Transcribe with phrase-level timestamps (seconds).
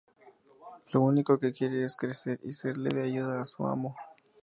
[0.93, 3.95] Lo único que quiere es crecer y serle de ayuda a su amo.